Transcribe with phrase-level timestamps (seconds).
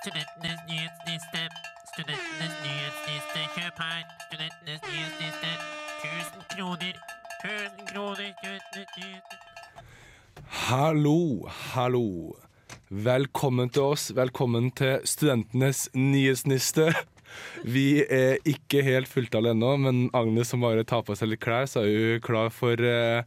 [0.00, 1.40] Studentenes nyhetsliste.
[1.92, 3.40] Studentenes nyhetsliste.
[3.52, 4.04] Kjøp her.
[4.26, 5.50] Studentenes nyhetsliste.
[6.00, 6.94] 1000 kroner.
[7.44, 8.30] 1000 kroner.
[8.38, 9.36] Studentenes nyhetsliste.
[10.70, 12.32] Hallo, hallo.
[12.88, 14.06] Velkommen til oss.
[14.16, 16.94] Velkommen til Studentenes nyhetsliste.
[17.76, 21.68] Vi er ikke helt fulltallige ennå, men Agnes som bare tar på seg litt klær,
[21.68, 23.20] så er hun klar for eh,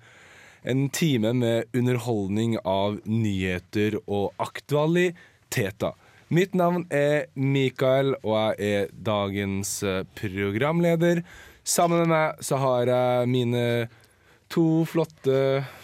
[0.65, 5.93] en time med underholdning av nyheter og aktualiteter.
[6.33, 11.21] Mitt navn er Mikael, og jeg er dagens eh, programleder.
[11.67, 13.63] Sammen med meg så har jeg mine
[14.53, 15.35] to flotte,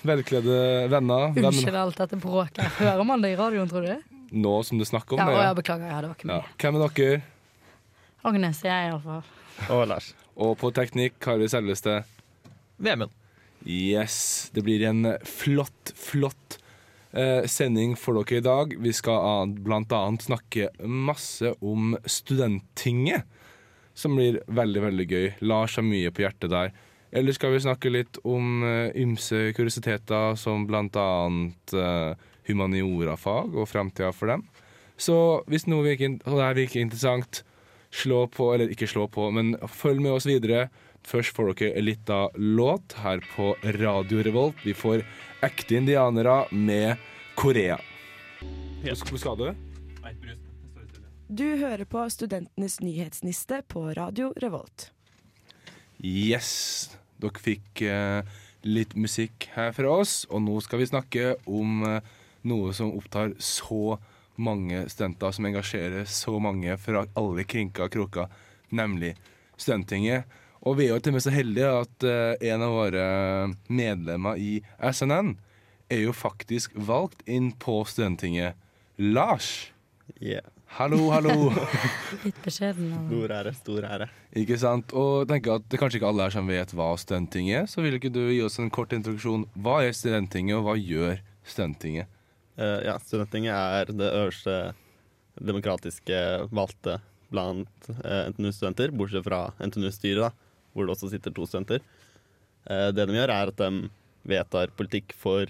[0.06, 0.58] velkledde
[0.92, 1.36] venner.
[1.38, 2.64] Unnskyld alt dette bråket.
[2.80, 4.16] Hører man det i radioen, tror du?
[4.40, 5.44] Nå som du snakker om Ja, det.
[5.48, 5.54] ja.
[5.58, 6.42] beklager, ja, det var ikke Ja.
[6.62, 7.22] Hvem er dere?
[8.30, 9.24] Agnes er jeg, iallfall.
[9.76, 10.12] Og Lars.
[10.40, 12.00] Og på teknikk har vi selveste
[12.80, 13.12] Vemund.
[13.68, 14.50] Yes.
[14.56, 16.60] Det blir en flott, flott
[17.14, 18.76] eh, sending for dere i dag.
[18.80, 20.02] Vi skal bl.a.
[20.22, 23.26] snakke masse om Studenttinget,
[23.94, 25.28] som blir veldig, veldig gøy.
[25.42, 26.72] Lars har mye på hjertet der.
[27.12, 32.14] Eller skal vi snakke litt om eh, ymse kuriositeter, som annet eh,
[32.50, 34.46] humaniorafag og framtida for dem.
[35.00, 35.16] Så
[35.50, 37.44] hvis noe virker, og det virker interessant,
[37.90, 40.68] slå på, eller ikke slå på, men følg med oss videre.
[41.08, 44.60] Først får dere en liten låt her på Radio Revolt.
[44.66, 45.06] Vi får
[45.46, 46.98] ekte indianere med
[47.36, 47.80] Korea.
[48.84, 49.50] Hvor skal du?
[51.30, 54.90] Du hører på Studentenes nyhetsniste på Radio Revolt.
[56.02, 56.90] Yes.
[57.20, 58.24] Dere fikk eh,
[58.64, 62.08] litt musikk her fra oss, og nå skal vi snakke om eh,
[62.48, 64.00] noe som opptar så
[64.40, 68.32] mange studenter, som engasjerer så mange fra alle krinker og kroker,
[68.72, 69.16] nemlig
[69.60, 70.24] Studenttinget.
[70.68, 73.04] Og vi er jo til og med så heldige at eh, en av våre
[73.72, 75.38] medlemmer i SNN
[75.90, 78.60] er jo faktisk valgt inn på Studenttinget.
[79.00, 79.72] Lars!
[80.20, 80.44] Yeah.
[80.76, 81.50] Hallo, hallo!
[82.26, 82.92] Litt beskjeden.
[83.08, 84.10] Stor ære, stor ære.
[84.38, 84.92] Ikke sant?
[84.92, 87.72] Og jeg tenker at det er kanskje ikke alle her som vet hva Studenttinget er,
[87.72, 89.48] så vil ikke du gi oss en kort introduksjon.
[89.56, 92.12] Hva er Studenttinget, og hva gjør Studenttinget?
[92.60, 94.60] Eh, ja, Studenttinget er det øverste
[95.40, 97.00] demokratiske valgte
[97.32, 100.49] blant eh, NTNU-studenter, bortsett fra NTNU-styret, da,
[100.80, 101.84] hvor det også sitter to studenter.
[102.70, 103.90] Eh, det de gjør, er at de
[104.30, 105.44] vedtar politikk for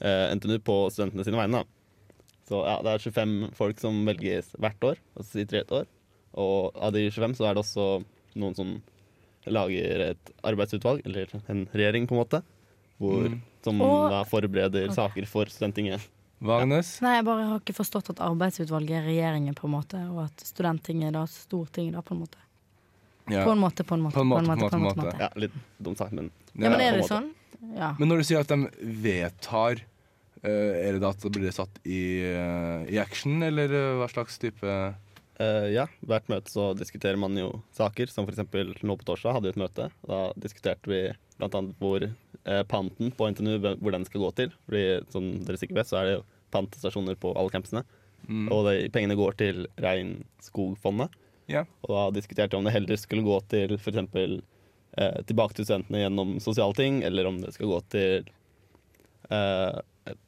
[0.00, 1.62] eh, NTNU på studentene sine vegne.
[2.50, 5.74] Så ja, det er 25 folk som velges hvert år, og så sitter de et
[5.82, 5.90] år.
[6.40, 7.86] Og av de 25 så er det også
[8.40, 8.72] noen som
[9.50, 12.42] lager et arbeidsutvalg, eller en regjering, på en måte,
[13.00, 13.40] hvor, Mm.
[13.64, 14.94] som Og- da forbereder okay.
[14.94, 16.00] saker for Studenttinget.
[16.42, 16.64] Ja.
[16.64, 20.36] Nei, jeg bare har ikke forstått at arbeidsutvalget er regjeringen, på en måte, og at
[20.40, 22.38] studenttinget er da Stortinget, da, på en måte.
[23.28, 23.44] Ja.
[23.44, 24.16] På en måte, på en måte.
[24.16, 25.16] På en måte, på en måte, på en måte.
[25.20, 27.30] Ja, litt dumt sagt, men Ja, men er det sånn?
[27.76, 27.92] Ja.
[27.98, 29.82] Men når du sier at de vedtar,
[30.42, 34.10] eh, er det da at det blir satt i, eh, i action, eller eh, hva
[34.10, 34.80] slags type
[35.40, 39.48] Uh, ja, hvert møte så diskuterer man jo saker, som eksempel nå på torsdag hadde
[39.48, 39.86] vi et møte.
[40.04, 40.98] Da diskuterte vi
[41.40, 44.52] annet hvor eh, panten på NTNU, hvor den skal gå til.
[44.66, 47.84] Fordi som dere sikkert vet, så er det jo pantestasjoner på alle campusene.
[48.28, 48.50] mm.
[48.52, 51.16] Og de pengene går til Regnskogfondet.
[51.50, 51.64] Ja.
[51.86, 54.00] Og da diskuterte vi om det heller skulle gå til f.eks.
[54.98, 58.30] Eh, tilbake til studentene gjennom sosiale ting, eller om det skal gå til
[59.30, 59.80] eh,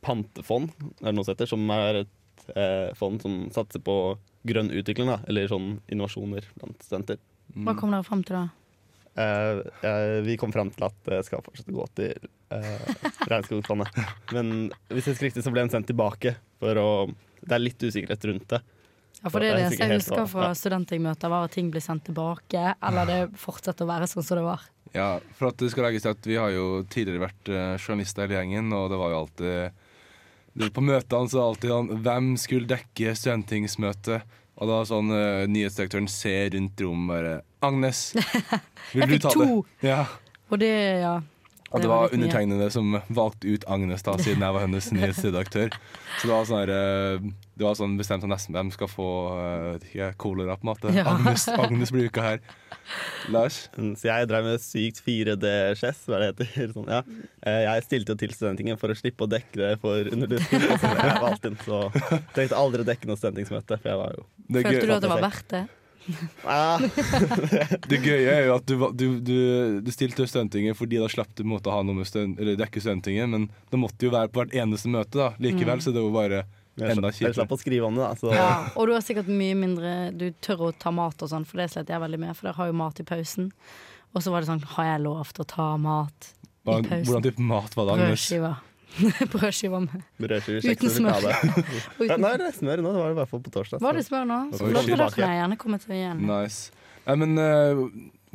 [0.07, 3.97] pantefond, er det noe som heter, som er et eh, fond som satser på
[4.47, 7.19] grønn utvikling, da, eller sånn innovasjoner blant studenter.
[7.53, 7.67] Mm.
[7.67, 8.45] Hva kom dere fram til da?
[9.15, 9.59] Eh,
[9.91, 12.87] eh, vi kom frem til at det skal fortsette å gå til eh,
[13.29, 13.99] Regnskogfondet.
[14.37, 16.37] Men hvis jeg husker riktig, så ble den sendt tilbake.
[16.63, 16.89] For å,
[17.43, 18.63] det er litt usikkerhet rundt det.
[19.23, 20.55] Ja, for det er det sikkert jeg husker fra Ja.
[20.59, 24.45] studenttingmøter, var at ting blir sendt tilbake, eller det fortsetter å være sånn som det
[24.45, 24.65] var.
[24.93, 28.27] Ja, for at det skal legges til at vi har jo tidligere vært eh, journalister
[28.27, 29.73] hele gjengen, og det var jo alltid
[30.75, 34.27] På møtene så alltid sånn Hvem skulle dekke studenttingsmøtet?
[34.61, 37.33] Og da sånn uh, nyhetsdirektøren ser rundt rommet bare
[37.65, 38.03] Agnes,
[38.93, 39.47] vil du ta det?
[39.47, 39.57] Jeg fikk to!
[39.81, 40.03] Ja.
[40.53, 41.15] Og det, ja.
[41.73, 44.91] Og Det det var var undertegnede som valgte ut Agnes, da, siden jeg var hennes
[44.97, 45.73] nyhetsredaktør.
[46.21, 49.09] Så det var sånn her, eh, Det var sånn bestemt at nesten hvem skal få
[49.81, 50.93] uh, kolera, på en måte.
[50.93, 51.07] Ja.
[51.15, 52.41] Agnes, Agnes blir uka her.
[53.33, 53.69] Lars?
[53.73, 56.73] Så jeg drev med sykt 4D-chess, hva det heter.
[56.77, 57.03] Sånn, ja.
[57.47, 60.67] Eh, Jeg stilte jo til Studentingen for å slippe å dekke det for undervisning.
[60.77, 61.85] Så jeg valgte inn, så
[62.37, 63.81] trengte aldri å dekke noe studentingsmøte.
[63.81, 65.69] For jeg var jo Følte du at det var verdt det?
[66.49, 66.83] Ah,
[67.91, 69.37] det gøye er jo at du, du, du,
[69.85, 72.83] du stilte til Studentinget fordi da slapp du å ha noe med student, eller dekke
[72.83, 75.15] Studentinget, men det måtte jo være på hvert eneste møte.
[75.19, 76.43] da Likevel så det var bare
[76.81, 77.31] enda kjipere.
[77.31, 78.13] jeg slapp å skrive om det, da.
[78.19, 81.47] Så Ja, og du har sikkert mye mindre Du tør å ta mat og sånn,
[81.49, 83.51] for det sletter jeg veldig med, for dere har jo mat i pausen.
[84.13, 87.07] Og så var det sånn, har jeg lov til å ta mat i pausen?
[87.09, 88.13] Hvordan type mat var det, Agnes?
[88.13, 88.61] Brødskiver.
[89.33, 91.27] Brødskiver med Brødskiver, Uten smør.
[92.03, 92.93] Uten- Nei, det er smør nå.
[92.93, 93.81] Det var det i hvert fall på torsdag.
[93.85, 94.39] Var det smør nå?
[94.57, 96.25] Så kommer vi da kan jeg gjerne komme til igjen.
[96.29, 96.73] Nice.
[97.07, 97.83] Nei, men uh,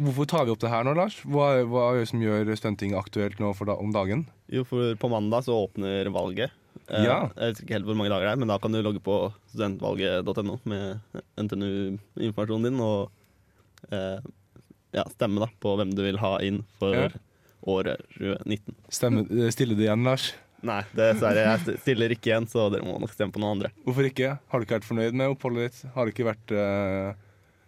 [0.03, 1.19] hvorfor tar vi opp det her nå, Lars?
[1.23, 4.25] Hva, hva er det som gjør stunting aktuelt nå for da, om dagen?
[4.51, 6.51] Jo, for på mandag så åpner valget.
[6.87, 7.19] Eh, Ja.
[7.35, 9.15] Jeg vet ikke helt hvor mange dager det er, men da kan du logge på
[9.53, 10.99] studentvalget.no med
[11.41, 13.09] NTNU-informasjonen din og
[13.91, 14.19] eh,
[14.95, 17.07] ja, stemme da på hvem du vil ha inn for Ja.
[17.67, 18.75] året 2019.
[18.93, 20.29] Stemme, stille det igjen, Lars?
[20.65, 21.43] Nei, dessverre.
[21.45, 23.71] Jeg stiller ikke igjen, så dere må nok stemme på noen andre.
[23.85, 24.33] Hvorfor ikke?
[24.41, 25.91] Har du ikke vært fornøyd med oppholdet ditt?
[25.93, 27.11] Har det ikke vært uh,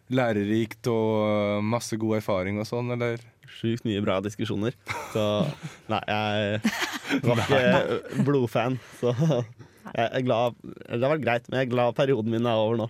[0.09, 3.21] lærerikt og eh, masse god erfaring og sånn, eller?
[3.59, 4.73] Sjukt mye bra diskusjoner.
[5.13, 5.23] Så
[5.91, 9.13] nei, jeg var ikke blodfan, så
[9.97, 12.81] jeg er glad Det har vært greit, men jeg er glad perioden min er over
[12.83, 12.89] nå.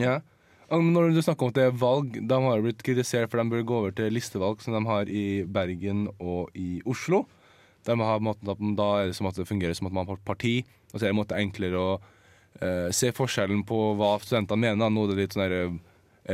[0.00, 0.22] Ja.
[0.72, 3.66] Når du snakker om at det er valg, de har blitt kritisert for de bør
[3.68, 7.26] gå over til listevalg som de har i Bergen og i Oslo.
[7.84, 10.20] De har, måten, at da er det som at det fungerer som at man har
[10.24, 14.70] parti, og så er det en måte enklere å uh, se forskjellen på hva studentene
[14.70, 14.92] mener.
[14.92, 15.76] Nå er det litt sånn eh,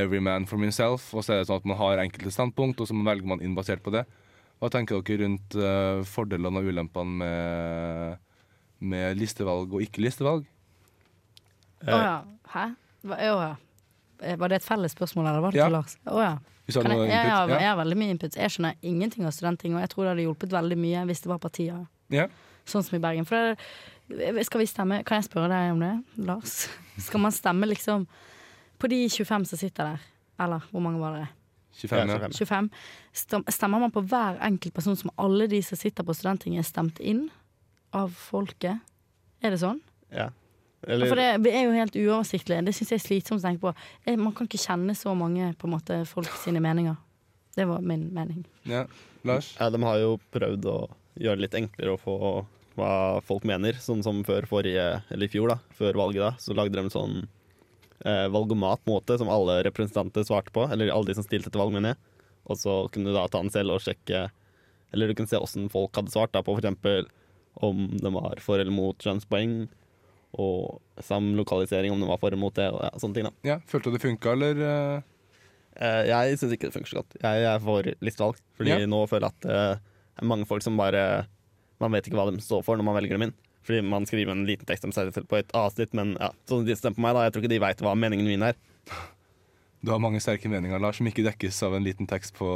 [0.03, 2.91] every man for himself, og så er det sånn at man har enkelte standpunkt, og
[2.91, 4.05] så velger man inn basert på det.
[4.61, 8.21] Hva tenker dere rundt uh, fordelene og ulempene med,
[8.93, 10.45] med listevalg og ikke-listevalg?
[11.89, 12.15] Å ja.
[12.53, 12.67] Hæ?
[13.09, 13.55] Hva, oh, ja.
[14.23, 15.65] Eh, Var det et felles spørsmål, eller var det Ja.
[15.69, 15.97] til Lars?
[16.07, 16.37] Oh, ja.
[16.67, 18.37] Hvis du har jeg, jeg, har, jeg har veldig mye input.
[18.37, 21.31] Jeg skjønner ingenting av studentting, og jeg tror det hadde hjulpet veldig mye hvis det
[21.33, 22.29] var partier Ja.
[22.67, 23.25] sånn som i Bergen.
[23.27, 23.57] For
[24.09, 26.69] det, skal vi stemme Kan jeg spørre deg om det, Lars?
[26.99, 28.07] Skal man stemme liksom
[28.79, 30.01] på de 25 som sitter der?
[30.39, 31.29] Eller hvor mange var det?
[31.81, 32.29] 25, ja.
[32.29, 32.71] 25.
[33.13, 33.51] 25?
[33.51, 36.99] Stemmer man på hver enkelt person som alle de som sitter på studenttinget, er stemt
[37.01, 37.31] inn
[37.95, 38.81] av folket?
[39.43, 39.81] Er det sånn?
[40.13, 40.29] Ja.
[40.81, 42.63] For det er jo helt uoversiktlig.
[42.65, 44.17] Det syns jeg er slitsomt å tenke på.
[44.17, 46.97] Man kan ikke kjenne så mange på en måte folk sine meninger.
[47.57, 48.45] Det var min mening.
[48.65, 48.87] ja.
[49.27, 49.57] Lars?
[49.59, 50.79] ja, de har jo prøvd å
[51.21, 52.17] gjøre det litt enklere å få
[52.79, 52.93] hva
[53.27, 53.77] folk mener.
[53.83, 56.95] Sånn som før forrige, eller i fjor, da, før valget, da, så lagde de en
[56.95, 57.17] sånn
[58.05, 60.67] eh, valgomat-måte som alle representanter svarte på.
[60.71, 62.03] Eller alle de som stilte til valg, mener jeg.
[62.51, 64.31] Og så kunne du da ta den selv og sjekke
[64.91, 67.11] Eller du kunne se åssen folk hadde svart, da, på f.eks.
[67.61, 69.69] om de var for eller mot kjønnspoeng.
[70.39, 73.25] Og samlokalisering, om det var for eller mot det, og ja, sånne ting.
[73.27, 74.61] da Ja, Følte du det funka, eller?
[74.63, 75.03] eh?
[75.81, 77.17] Eh, jeg syns ikke det funker så godt.
[77.23, 78.37] Jeg er for listevalg.
[78.59, 78.87] Fordi Ja.
[78.87, 81.27] nå føler jeg at eh, det er mange folk som bare
[81.81, 83.35] Man vet ikke hva de står for når man velger dem inn.
[83.65, 86.67] Fordi man skriver en liten tekst om seg selv på et avsnitt, men ja, sånn
[86.67, 87.23] de stemmer på meg, da.
[87.25, 88.55] Jeg tror ikke de veit hva meningen min er.
[89.81, 92.47] Du har mange sterke meninger, Lars, som ikke dekkes av en liten tekst på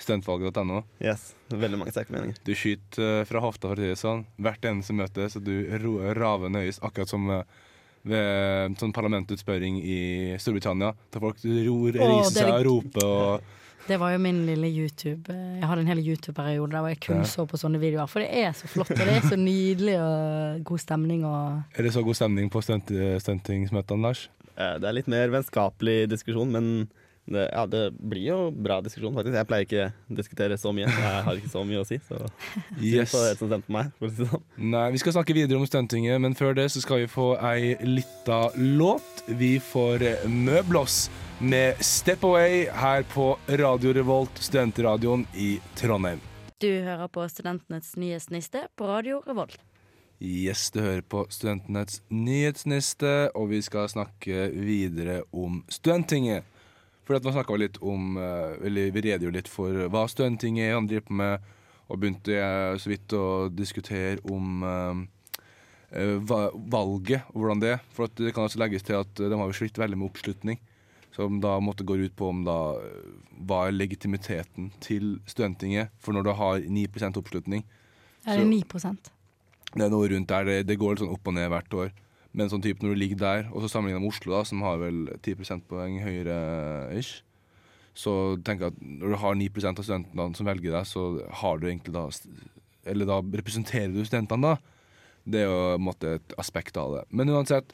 [0.00, 0.78] studentvalget.no.
[1.04, 2.38] Yes, Veldig mange sterke meninger.
[2.46, 4.22] Du skyter eh, fra hofta, for å si det sånn.
[4.40, 5.52] Hvert eneste møte, så du
[5.82, 7.42] ro raver nøyest, akkurat som eh,
[8.08, 9.98] ved sånn parlamentutspørring i
[10.40, 10.94] Storbritannia.
[11.12, 15.58] Der folk ror, riser seg og roper og Det var jo min lille YouTube eh,
[15.60, 17.28] Jeg hadde en hel YouTube-periode der jeg kun Ja.
[17.28, 18.08] så på sånne videoer.
[18.10, 21.84] For det er så flott, og det er så nydelig og god stemning og Er
[21.84, 22.90] det så god stemning på stunt
[23.26, 24.28] stuntingsmøtene, Lars?
[24.56, 26.68] Eh, det er litt mer vennskapelig diskusjon, men
[27.30, 29.36] det, ja, det blir jo bra diskusjon, faktisk.
[29.38, 30.88] Jeg pleier ikke å diskutere så mye.
[30.90, 32.00] Jeg har ikke så mye å si.
[32.02, 32.18] Så
[32.82, 33.12] Yes.
[33.14, 33.92] det som stemte på meg.
[34.00, 34.42] For å si sånn.
[34.74, 37.76] Nei, Vi skal snakke videre om stuntinget, men før det så skal vi få ei
[37.86, 39.22] lita låt.
[39.38, 41.06] Vi får eh, Møblås
[41.42, 43.32] med Step Away her på
[43.62, 46.20] Radio Revolt, studentradioen i Trondheim.
[46.62, 49.58] Du hører på Studentenes nyhetsniste på Radio Revolt.
[50.22, 56.44] Yes, du hører på Studentenes nyhetsniste, og vi skal snakke videre om Studenttinget.
[57.02, 60.86] For at man snakka litt om eh, Eller vi redegjorde litt for hva Studenttinget han
[60.86, 61.48] driver på med,
[61.90, 65.00] og begynte jeg så vidt å diskutere om eh,
[65.98, 67.82] eh, valget og hvordan det er.
[67.90, 70.60] For det kan også legges til at eh, de har jo slitt veldig med oppslutning.
[71.12, 73.10] Som da måtte gå ut på om da eh,
[73.42, 75.90] hva er legitimiteten til Studenttinget.
[75.98, 77.66] For når du har 9% oppslutning,
[78.22, 78.62] Er det Så- 9
[79.74, 81.92] det er noe rundt der, det, det går litt sånn opp og ned hvert år.
[82.36, 84.80] Men sånn type når du ligger der, og så sammenlignet med Oslo, da, som har
[84.80, 86.36] vel 10 prosentpoeng høyere
[86.96, 87.20] ish,
[87.92, 91.06] så tenker jeg at når du har 9% av studentene som velger deg, så
[91.42, 92.08] har du egentlig da
[92.88, 94.56] Eller da representerer du studentene, da.
[95.22, 97.02] Det er jo på en måte et aspekt av det.
[97.14, 97.68] Men uansett,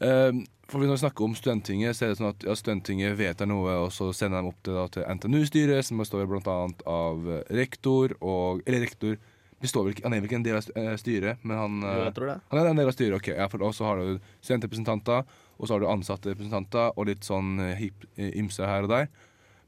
[0.00, 0.32] eh,
[0.70, 3.74] for når vi snakker om Studenttinget, så er det sånn at ja, Studenttinget vedtar noe,
[3.84, 6.56] og så sender de opp det da til NTNU-styret, som består bl.a.
[6.88, 9.18] av rektor og Eller rektor
[9.62, 11.88] består vel ikke, Han er vel ikke en del av eh, styret, men han Jo,
[11.92, 12.36] eh, jeg tror det.
[12.50, 13.28] han er en del av styret, ok.
[13.36, 15.24] Ja, for Og så har du studentrepresentanter,
[15.56, 19.08] og så har du ansatterepresentanter, og litt sånn eh, hip, eh, ymse her og der.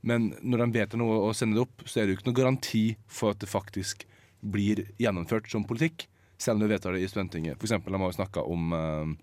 [0.03, 2.41] Men når de vedtar noe og sender det opp, så er det jo ikke noen
[2.43, 4.05] garanti for at det faktisk
[4.45, 6.07] blir gjennomført som politikk,
[6.39, 7.59] selv om du vedtar det i Studenttinget.
[7.59, 9.17] Eksempel, de har jo snakka om eh,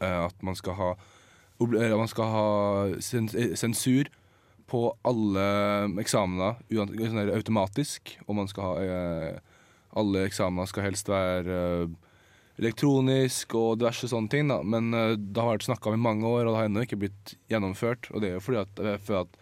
[0.00, 0.94] eh, at man skal ha
[1.58, 2.48] man skal ha
[3.00, 4.10] sens eh, sensur
[4.68, 5.44] på alle
[6.02, 9.38] eksamener sånn automatisk, og man skal ha eh,
[9.96, 11.94] alle eksamener skal helst være eh,
[12.60, 14.50] elektronisk og diverse sånne ting.
[14.52, 14.60] Da.
[14.64, 17.00] Men eh, det har vært snakka om i mange år, og det har ennå ikke
[17.04, 18.10] blitt gjennomført.
[18.12, 19.40] Og det er jo fordi at, jeg føler at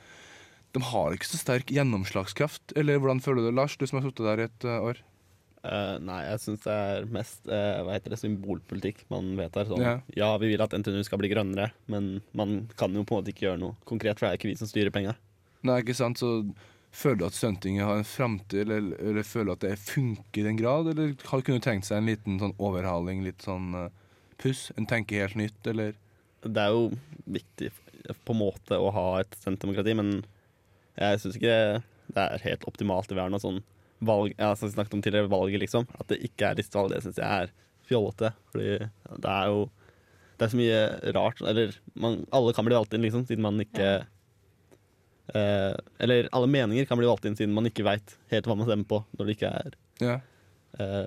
[0.74, 2.74] de har ikke så sterk gjennomslagskraft.
[2.78, 5.02] Eller hvordan føler du det, Lars, du som har sittet der i et eh, år?
[5.64, 9.64] Uh, nei, jeg syns det er mest uh, hva heter det, symbolpolitikk man vedtar.
[9.70, 9.94] Sånn, Ja.
[10.12, 10.26] ja.
[10.42, 13.46] vi vil at NTNU skal bli grønnere, men man kan jo på en måte ikke
[13.46, 15.14] gjøre noe konkret, for det er ikke vi som styrer penga.
[15.64, 16.42] Nei, ikke sant, så
[16.94, 20.46] Føler du at Studentinget har en framtid, eller, eller føler du at det funker i
[20.46, 20.92] den grad?
[20.92, 23.88] Eller har du kunnet tenkt seg en liten sånn overhaling, litt sånn uh,
[24.38, 24.68] puss?
[24.78, 25.96] En tenke helt nytt, eller?
[26.44, 26.92] Det er jo
[27.34, 27.72] viktig
[28.24, 30.14] på en måte å ha et studentdemokrati, men
[31.00, 31.58] jeg syns ikke
[32.14, 33.62] det er helt optimalt være noe sånn
[34.04, 35.86] valg ja, som vi snakket om tidligere, valget, liksom.
[35.98, 37.52] At det ikke er listevalg, det syns jeg er
[37.88, 38.34] fjollete.
[38.52, 39.64] Fordi det er jo
[40.34, 40.78] Det er så mye
[41.14, 41.40] rart.
[41.46, 44.04] Eller man, alle kan bli valgt inn, liksom, siden man ikke
[45.32, 48.66] eh, Eller alle meninger kan bli valgt inn siden man ikke veit helt hva man
[48.68, 50.20] stemmer på, når det ikke er Ja.
[50.78, 51.06] eh,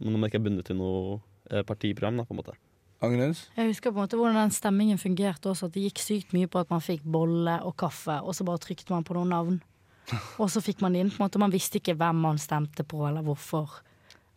[0.00, 1.20] Når man ikke er bundet til noe
[1.50, 2.56] eh, partiprogram, da, på en måte.
[3.04, 3.50] Agnes?
[3.56, 6.48] Jeg husker på en måte hvordan den stemmingen fungerte også, at det gikk sykt mye
[6.48, 9.62] på at man fikk bolle og kaffe, og så bare trykte man på noen navn.
[10.40, 11.08] Og så fikk man det inn.
[11.10, 13.70] på en måte Man visste ikke hvem man stemte på, eller hvorfor.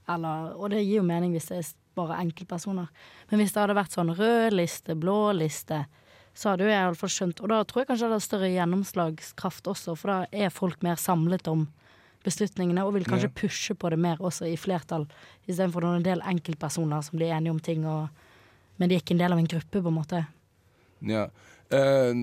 [0.07, 2.88] Eller, og det gir jo mening hvis det er bare enkeltpersoner.
[3.29, 5.81] Men hvis det hadde vært sånn rød liste, blå liste,
[6.38, 9.70] så hadde jo jeg iallfall skjønt Og da tror jeg kanskje det hadde større gjennomslagskraft
[9.74, 11.65] også, for da er folk mer samlet om
[12.27, 13.36] beslutningene og vil kanskje Ja.
[13.41, 15.08] pushe på det mer også i flertall,
[15.48, 18.10] istedenfor en del enkeltpersoner som blir enige om ting, og,
[18.77, 20.25] men de er ikke en del av en gruppe, på en måte.
[21.01, 21.29] Ja.
[21.72, 22.13] Eh,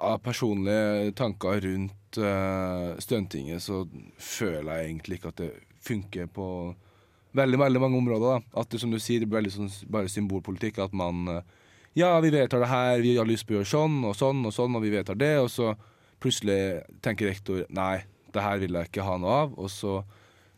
[0.00, 3.84] av personlige tanker rundt uh, Stuntinget, så
[4.18, 5.50] føler jeg egentlig ikke at det
[5.84, 6.74] funker på
[7.36, 8.40] veldig veldig mange områder.
[8.40, 8.60] da.
[8.60, 10.80] At det som du sier, det blir veldig sånn, bare symbolpolitikk.
[10.82, 11.42] At man eh,
[11.98, 14.54] Ja, vi vedtar det her, vi har lyst på å gjøre sånn og sånn og
[14.54, 15.72] sånn, og vi vedtar det, og så
[16.22, 19.96] plutselig tenker rektor nei, det her vil jeg ikke ha noe av, og så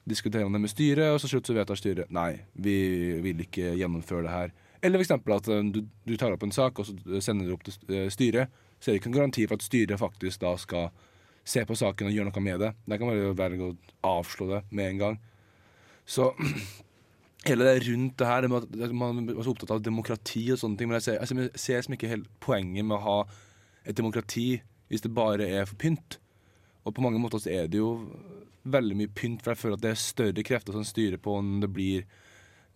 [0.05, 2.77] diskuterer man det med styret, og så slutt så vedtar styret nei, vi
[3.25, 4.53] vil ikke gjennomføre det her.
[4.83, 7.65] Eller eksempel at eh, du, du tar opp en sak, og så sender du opp
[7.65, 8.53] til eh, styret.
[8.83, 10.91] Så er det ikke en garanti for at styret faktisk da skal
[11.47, 12.73] se på saken og gjøre noe med det.
[12.85, 13.75] Det kan bare være å
[14.19, 15.21] avslå det med en gang.
[16.05, 16.33] Så
[17.49, 20.79] hele det rundt det her, det at man er så opptatt av demokrati og sånne
[20.79, 23.17] ting, men jeg ser, jeg ser, jeg ikke helt poenget med å ha
[23.89, 24.61] et demokrati
[24.93, 26.19] hvis det bare er for pynt.
[26.87, 27.95] Og på mange måter så er det jo
[28.69, 31.57] veldig mye pynt, for jeg føler at det er større krefter som styrer på om
[31.63, 32.05] det blir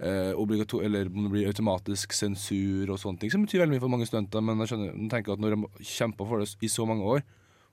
[0.01, 3.93] eh, eller om det blir automatisk sensur og sånne ting, som betyr veldig mye for
[3.93, 4.43] mange studenter.
[4.43, 7.23] Men jeg skjønner, tenker at når de kjemper for det i så mange år,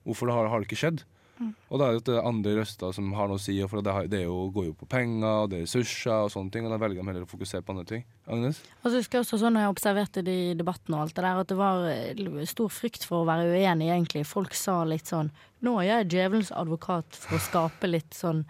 [0.04, 1.04] hvorfor det har, har det ikke skjedd?
[1.42, 4.28] Og da er det andre røster som har noe å si, for det, det er
[4.28, 7.00] jo, går jo på penger og det er ressurser og sånne ting, og da velger
[7.00, 8.04] de heller å fokusere på andre ting.
[8.30, 8.60] Agnes?
[8.82, 11.40] Og så husker jeg også sånn jeg observerte det i debatten og alt det der,
[11.42, 14.22] at det var eh, stor frykt for å være uenig, egentlig.
[14.30, 15.32] Folk sa litt sånn
[15.64, 18.44] Nå er jeg djevelens advokat for å skape litt sånn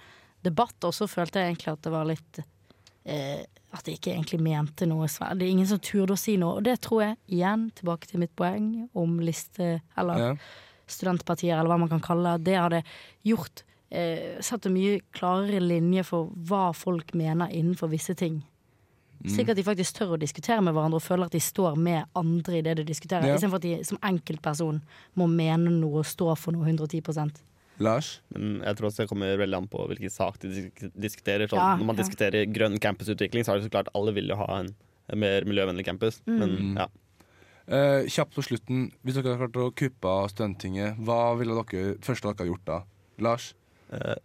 [0.44, 3.40] debatt, og så følte jeg egentlig at det var litt eh,
[3.74, 5.38] At jeg ikke egentlig mente noe svært.
[5.40, 8.22] Det er ingen som turde å si noe, og det tror jeg, igjen, tilbake til
[8.22, 10.36] mitt poeng om liste Eller Ja.
[10.86, 12.82] Studentpartier, eller hva man kan kalle det, det hadde
[13.24, 18.42] gjort eh, Satt en mye klarere linje for hva folk mener innenfor visse ting.
[19.24, 22.04] Slik at de faktisk tør å diskutere med hverandre og føler at de står med
[22.18, 23.36] andre i det de diskuterer, Ja.
[23.38, 24.82] istedenfor at de som enkeltperson
[25.16, 27.40] må mene noe og stå for noe 110%
[27.80, 28.20] Lars?
[28.34, 31.48] Men jeg tror også det kommer veldig an på hvilken sak de diskuterer.
[31.48, 32.02] Sånn, Ja, når man ja.
[32.02, 34.68] diskuterer grønn campusutvikling, så er det så klart alle vil jo ha en,
[35.08, 36.20] en mer miljøvennlig campus.
[36.26, 36.38] Mm.
[36.38, 36.86] Men ja.
[37.64, 41.94] Eh, kjapt på slutten, hvis dere hadde klart å kuppe av Studenttinget, hva ville dere
[42.04, 42.78] første dere hadde gjort da?
[43.24, 43.54] Lars?
[43.92, 44.16] Uh,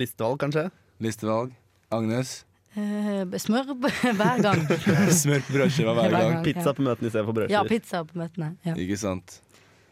[0.00, 0.64] listevalg, kanskje?
[1.04, 1.52] Listevalg?
[1.94, 2.40] Agnes?
[2.74, 4.64] Uh, Smør hver gang.
[5.22, 6.42] Smør på brødskiva hver Hver gang.
[6.46, 7.54] Pizza på møtene istedenfor brødskiver.
[7.58, 8.50] Ja, pizza på møtene.
[8.66, 8.74] Ja.
[8.74, 9.38] Ikke sant?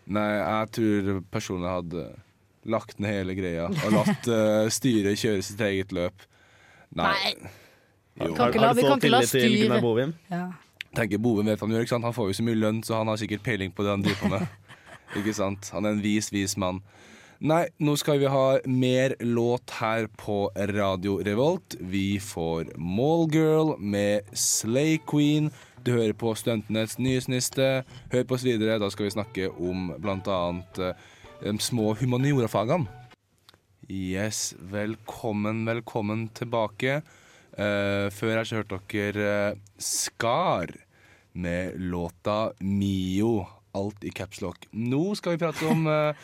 [0.08, 2.04] Nei, jeg tror personlig hadde
[2.68, 6.24] lagt ned hele greia og latt uh, styret kjøre sitt eget løp.
[6.98, 7.12] Nei.
[7.12, 7.52] Nei.
[8.18, 8.32] Jo.
[8.34, 10.14] Kan ikke la- har vi du så kan ikke la tillit til styret- Gunnar Bovim?
[10.32, 10.46] Ja.
[10.96, 12.08] Tenker Boven vet han gjør, ikke sant?
[12.08, 14.22] Han får jo så mye lønn, så han har sikkert peiling på det han driver
[14.22, 14.74] på med.
[15.20, 15.70] ikke sant?
[15.74, 16.82] Han er en vis, vis mann.
[17.38, 21.76] Nei, nå skal vi ha mer låt her på Radio Revolt.
[21.78, 25.52] Vi får Mallgirl med Slay Queen.
[25.86, 27.84] Du hører på Studentenes nyhetsniste.
[28.10, 28.80] Hør på oss videre.
[28.82, 31.06] Da skal vi snakke om annet eh,
[31.44, 32.90] de små humaniorafagene.
[33.88, 37.02] Yes, velkommen, velkommen tilbake.
[37.58, 40.70] Eh, før her så hørte dere eh, Skar
[41.38, 43.46] med låta Mio.
[43.76, 44.64] Alt i caps lock.
[44.72, 46.16] Nå skal vi prate om uh,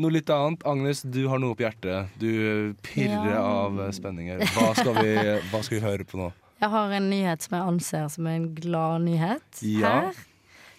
[0.00, 0.62] noe litt annet.
[0.68, 2.12] Agnes, du har noe på hjertet.
[2.20, 3.42] Du pirrer Ja.
[3.66, 4.38] av spenninger.
[4.54, 5.16] Hva skal, vi,
[5.50, 6.30] hva skal vi høre på nå?
[6.62, 9.96] Jeg har en nyhet som jeg anser som en gladnyhet Ja.
[10.06, 10.22] her.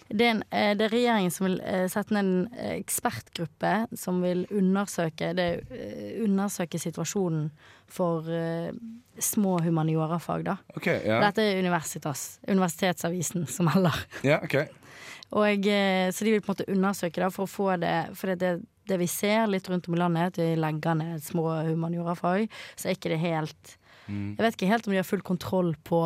[0.08, 3.72] Det er, en, eh, det er regjeringen som vil eh, sette ned en eh, ekspertgruppe
[3.98, 5.48] som vil undersøke, det,
[6.24, 7.48] undersøke situasjonen
[7.94, 8.26] for
[9.22, 10.56] små humaniorafag, da.
[10.74, 11.22] Okay, yeah.
[11.22, 13.96] Dette er Universitas, Universitetsavisen som melder.
[14.24, 14.66] Yeah, okay.
[15.34, 15.66] Og,
[16.14, 18.50] så de vil på en måte undersøke da, for å få det For det,
[18.86, 22.44] det, vi ser litt rundt om i landet, at vi legger ned små humaniorafag,
[22.76, 24.34] så er ikke det helt Mm.
[24.36, 26.00] Jeg vet ikke helt om de har full kontroll på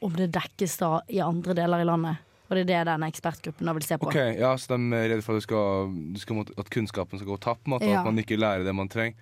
[0.00, 2.26] om det dekkes da i andre deler i landet.
[2.50, 4.08] Og det er det denne ekspertgruppen vil se på.
[4.10, 7.38] Ok, ja, Så de er redde for at, skal, du skal, at kunnskapen skal gå
[7.38, 7.68] tapt?
[7.70, 8.00] og Ja.
[8.00, 9.14] At man ikke lærer det man trenger?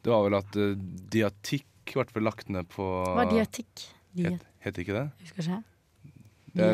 [0.00, 0.72] Det var vel at uh,
[1.12, 3.84] diatikk ble lagt ned på Hva er diatikk?
[4.16, 5.10] Het, het ikke det?
[5.20, 5.62] jeg husker ikke.
[6.54, 6.70] det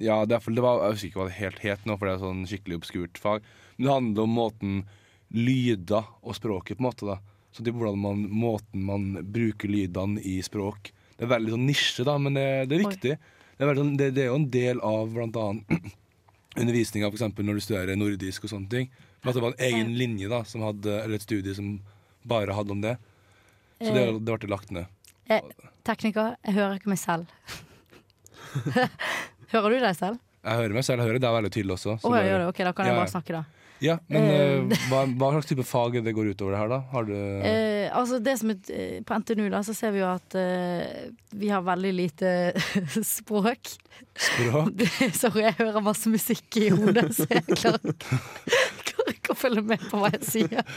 [0.00, 2.14] ja, det, er, det var, jeg husker ikke hva det helt het nå, for det
[2.14, 3.44] er sånn skikkelig obskurt fag.
[3.76, 4.80] Men det handler om måten
[5.32, 7.06] lyder og språket, på en måte.
[7.08, 7.18] da
[7.52, 10.92] Så det er hvordan man, Måten man bruker lydene i språk.
[11.16, 13.18] Det er veldig sånn nisje, da, men det, det er Oi.
[13.58, 15.92] Det er, sånn, det, det er jo en del av annet
[16.60, 17.24] undervisninga, f.eks.
[17.38, 18.88] når du studerer nordisk og sånne ting.
[19.22, 21.76] Men at det var en egen linje, da, som hadde, eller et studie som
[22.28, 22.96] bare hadde om det.
[23.82, 24.86] Så det, Eh, det ble lagt ned.
[25.30, 25.42] eh,
[25.86, 27.26] tekniker, jeg hører ikke meg selv.
[29.52, 30.20] hører du deg selv?
[30.42, 31.98] Jeg hører meg selv, jeg hører deg veldig tydelig også.
[32.02, 32.46] Oh, det.
[32.48, 33.44] Ok, da kan jeg bare snakke, da.
[33.82, 36.80] Ja, men eh, hva, hva slags type fag det går utover det her, da?
[36.92, 40.36] Har du Uh, altså det som er, På NTNU da, så ser vi jo at
[40.38, 42.30] uh, vi har veldig lite
[43.16, 43.72] språk.
[44.14, 44.84] språk?
[45.18, 48.20] Sorry, jeg hører masse musikk i hodet, så jeg klarer ikke,
[48.92, 50.62] klarer ikke å følge med på hva jeg sier.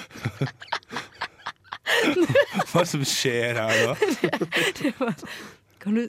[1.85, 5.12] Hva er det som skjer her da?
[5.79, 6.07] Kan du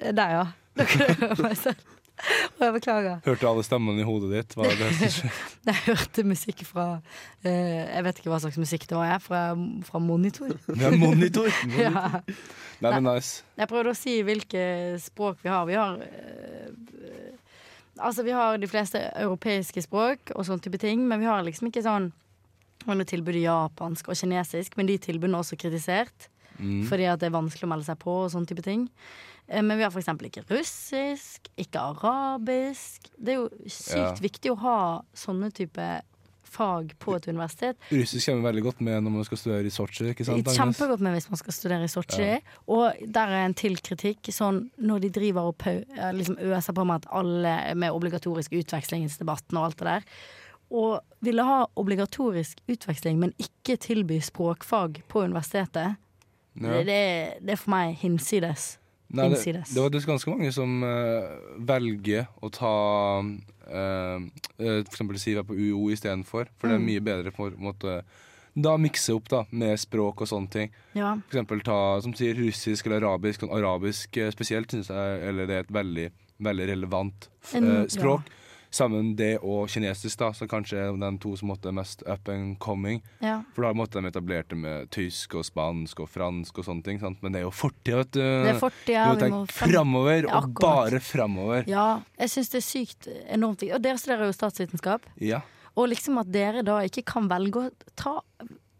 [0.00, 0.44] Der, ja.
[0.78, 1.82] Da kan du høre meg selv.
[2.62, 3.20] Jeg beklager.
[3.24, 4.56] Hørte alle stemmene i hodet ditt?
[4.56, 5.30] Hva er det som?
[5.68, 9.24] Jeg hørte musikk fra uh, Jeg vet ikke hva slags musikk det var, jeg.
[9.26, 9.42] Fra,
[9.88, 10.54] fra monitor.
[10.66, 11.50] Det monitor.
[11.62, 11.78] monitor!
[11.78, 12.22] Ja.
[12.82, 13.42] Nei, men nice.
[13.58, 14.64] Jeg prøvde å si hvilke
[15.02, 15.66] språk vi har.
[15.68, 17.32] Vi har uh,
[18.02, 21.68] Altså, vi har de fleste europeiske språk og sånn type ting, men vi har liksom
[21.68, 22.08] ikke sånn
[22.88, 26.26] Og nå i japansk og kinesisk, men de tilbudene er også kritisert.
[26.58, 26.80] Mm.
[26.88, 28.88] Fordi at det er vanskelig å melde seg på og sånne type ting.
[29.48, 33.10] Eh, Men vi har eksempel ikke russisk, ikke arabisk.
[33.18, 34.14] Det er jo sykt Ja.
[34.14, 36.02] viktig å ha sånne type
[36.52, 37.76] fag på et universitet.
[37.90, 40.10] Russisk kommer veldig godt med når man skal studere i Sotsji.
[40.12, 40.44] ikke sant?
[40.44, 42.42] Kjempegodt med hvis man skal studere i Sotsji.
[42.68, 44.20] Og der er en til kritikk.
[44.28, 45.56] Sånn når de driver og
[46.12, 50.02] liksom øser på med at alle med obligatorisk utvekslingsdebatten og alt det der.
[50.70, 55.96] Og ville ha obligatorisk utveksling, men ikke tilby språkfag på universitetet.
[56.60, 56.68] Ja.
[56.68, 57.00] Det, det,
[57.46, 58.76] det er for meg hinsides.
[59.12, 59.44] Nei, det,
[59.74, 62.70] det var er ganske mange som uh, velger å ta
[63.20, 64.18] uh,
[64.56, 66.86] For eksempel Siva på UiO istedenfor, for det er Mm.
[66.88, 67.74] mye bedre for å
[68.54, 70.70] da mikse opp da, med språk og sånne ting.
[70.94, 71.14] Ja.
[71.30, 73.40] Eksempel ta, som sier russisk eller arabisk.
[73.40, 76.10] Sånn arabisk eh, spesielt synes jeg eller det er et veldig,
[76.44, 77.86] veldig relevant f- En- Ja.
[77.88, 78.28] språk.
[78.72, 82.58] Sammen det og kinesisk, da, som kanskje er de to som måtte mest up and
[82.58, 83.02] coming.
[83.20, 83.42] ja.
[83.52, 87.00] For da måtte de etablert det med tysk og spansk og fransk og sånne ting.
[87.02, 87.20] Sant?
[87.22, 88.20] Men det er jo fortida, vet du.
[88.22, 89.02] Det er fortida.
[89.04, 91.68] vi må tenke framover, Ja, og bare framover.
[91.68, 91.86] Ja,
[92.18, 93.74] jeg syns det er sykt enormt viktig.
[93.76, 95.04] Og dere studerer jo statsvitenskap.
[95.20, 95.42] Ja.
[95.76, 98.18] Og liksom at dere da ikke kan velge å ta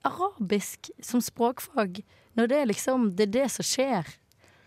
[0.05, 2.03] arabisk som språkfag,
[2.37, 4.09] når det er liksom Det er det som skjer.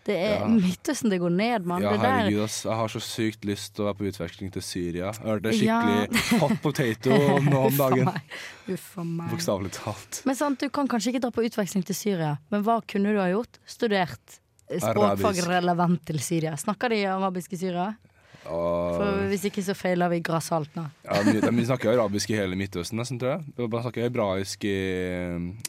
[0.06, 0.46] Det er Ja.
[0.46, 1.82] Midtøsten det går ned, mann.
[1.82, 2.60] ja, herregud, ass.
[2.64, 5.08] Jeg har så sykt lyst til å være på utveksling til Syria.
[5.10, 6.38] Jeg har hørt det er skikkelig Ja.
[6.44, 7.18] hot potato
[7.50, 8.10] nå om dagen.
[9.30, 10.22] Bokstavelig talt.
[10.26, 13.20] Men sant, du kan kanskje ikke dra på utveksling til Syria, men hva kunne du
[13.20, 13.58] ha gjort?
[13.66, 14.38] Studert
[14.70, 16.54] eh, språkfag relevant til Syria.
[16.60, 17.90] Snakker de arabisk i Syria?
[18.46, 20.84] For hvis ikke så feiler vi grassalt nå.
[21.02, 23.54] ja, de, de snakker arabisk i hele Midtøsten, nesten, tror jeg.
[23.58, 24.76] De snakker hebraisk i,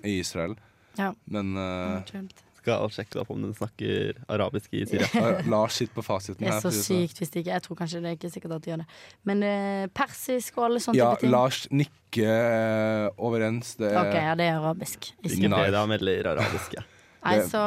[0.06, 0.54] i Israel.
[0.97, 1.10] Ja.
[1.26, 2.21] Men eh,
[2.68, 5.08] Skal sjekke opp om den snakker arabisk i Syria.
[5.48, 7.06] Lars sitter på fasiten Det er så sånn.
[7.08, 8.88] sykt hvis det ikke Jeg tror kanskje det er ikke sikkert at de gjør det.
[9.30, 11.32] Men eh, persisk og alle sånne Ja, type ting.
[11.32, 13.74] Ja, Lars nikker eh, overens.
[13.80, 15.12] Det er Ok, ja, det er arabisk.
[15.24, 16.78] Ikke Wikipedia melder arabisk.
[16.78, 16.86] Ja.
[17.26, 17.62] Nei, så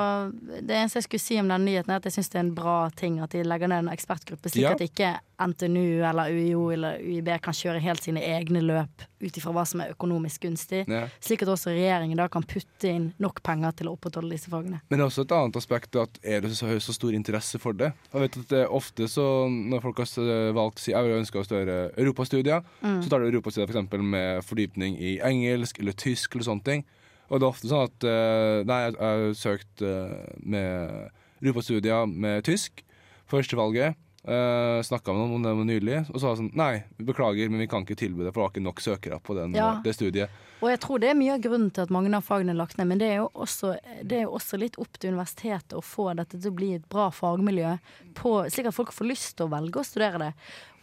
[0.62, 2.54] Det eneste jeg skulle si om den nyheten, er at jeg syns det er en
[2.54, 4.72] bra ting at de legger ned en ekspertgruppe, slik Ja.
[4.72, 5.10] at ikke
[5.40, 9.80] NTNU eller UiO eller UiB kan kjøre helt sine egne løp ut ifra hva som
[9.80, 10.86] er økonomisk gunstig.
[10.88, 11.08] ja.
[11.20, 14.80] Slik at også regjeringen da kan putte inn nok penger til å opprettholde disse fagene.
[14.90, 17.72] Men det er også et annet aspekt at er det så, så stor interesse for
[17.72, 17.92] det?
[18.12, 21.44] Jeg vet at det er ofte så Når folk har valgt si jeg ønsker å
[21.44, 23.02] studere europastudier, Mm.
[23.02, 26.84] så tar du europastudier for eksempel med fordypning i engelsk eller tysk eller sånne ting.
[27.30, 32.44] Og det er ofte sånn at uh, Nei, jeg har søkt uh, med europastudier med
[32.46, 32.82] tysk.
[33.30, 33.98] Førstevalget.
[34.20, 37.48] Uh, Snakka med noen om det nylig, og så var det sånn Nei, vi beklager,
[37.48, 39.70] men vi kan ikke tilby det, for det var ikke nok søkere på den, Ja.
[39.84, 40.34] det studiet.
[40.60, 42.76] Og jeg tror det er mye av grunnen til at mange av fagene er lagt
[42.76, 45.80] ned, men det er jo også, det er jo også litt opp til universitetet å
[45.80, 47.78] få dette til å bli et bra fagmiljø,
[48.18, 50.32] på, slik at folk får lyst til å velge å studere det.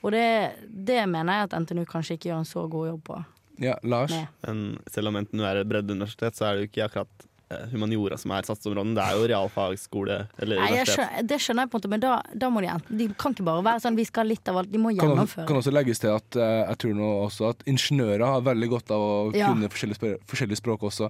[0.02, 0.26] Og det,
[0.66, 3.22] det mener jeg at NTNU kanskje ikke gjør en så god jobb på.
[3.60, 4.13] Ja, Lars?
[4.46, 8.17] Men selv om NTNU er et breddeuniversitet, så er det jo ikke akkurat eh, humaniora
[8.22, 8.93] som er satsområden.
[8.98, 10.93] Det er jo realfagsskole eller Nei, universitet.
[10.98, 12.12] skjønner, det skjønner jeg på en måte, men da,
[12.43, 14.58] da må de enten De kan ikke bare være sånn vi skal ha litt av
[14.62, 15.48] alt, de må Kan også, gjennomføre.
[15.50, 18.91] kan også legges til at eh, jeg tror nå også at ingeniører har veldig godt
[18.98, 19.50] av å Ja.
[19.54, 21.10] kunne forskjellige, forskjellige språk også.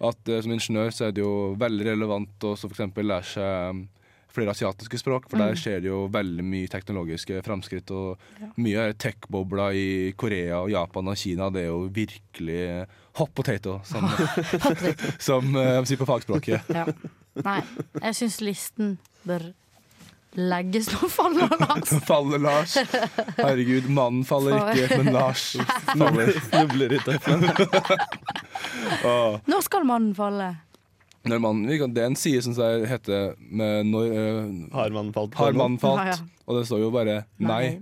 [0.00, 2.80] At eh, Som ingeniør så er det jo veldig relevant å f.eks.
[2.96, 3.84] lære seg
[4.34, 5.44] flere asiatiske språk, for Mm.
[5.46, 7.90] der skjer det jo veldig mye teknologiske framskritt.
[7.94, 8.18] Og
[8.58, 13.80] mye av tech-bobla i Korea, og Japan og Kina, det er jo virkelig hot potato,
[13.86, 14.08] som,
[15.30, 16.66] som uh, sier på fagspråket.
[16.74, 16.84] Ja.
[17.44, 17.60] Nei,
[18.02, 19.52] jeg syns listen bør
[20.34, 21.90] legges nå faller Lars.
[22.08, 22.72] Faller Lars.
[23.38, 25.44] Herregud, mannen faller For- ikke, men Lars
[25.94, 26.32] faller.
[26.48, 27.44] Snubler i tøflen.
[29.04, 29.38] Åh.
[29.46, 30.48] Når skal mannen falle?
[31.24, 35.56] Når mannen, det er en side som heter med når, uh, Har man falt Har
[35.56, 36.02] mannen falt?
[36.04, 36.34] Ja, ja.
[36.44, 37.78] Og det står jo bare nei.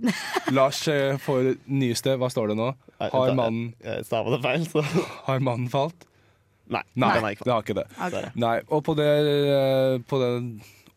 [0.55, 2.15] Lars eh, får nyeste.
[2.21, 2.69] Hva står det nå?
[3.01, 4.83] Nei, Har mannen, Jeg stava det feil, så
[5.27, 6.07] har mannen falt?
[6.71, 6.85] Nei.
[6.95, 7.85] Nei, er det har ikke det.
[8.07, 8.31] Okay.
[8.39, 9.09] Nei, Og på det,
[9.51, 10.31] uh, på det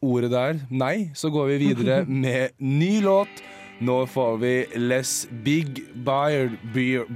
[0.06, 3.42] ordet der, nei, så går vi videre med ny låt.
[3.80, 6.56] Nå får vi Les Big Beard,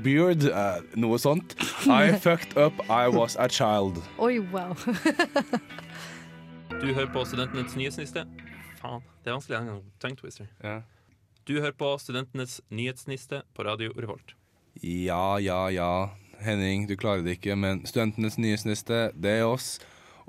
[0.04, 1.54] beard, eh, noe sånt.
[1.88, 4.02] I fucked up, I was a child.
[4.18, 4.76] Oi, wow.
[6.80, 8.26] Du hører på Studentenes nyhetsniste.
[8.82, 9.80] Faen, det er vanskelig en gang.
[10.04, 10.50] Tongue twister.
[10.64, 10.82] Ja.
[11.48, 14.36] Du hører på Studentenes nyhetsniste på Radio Revolt.
[14.84, 16.10] Ja, ja, ja.
[16.44, 19.78] Henning, du klarer det ikke, men Studentenes nyhetsniste, det er oss.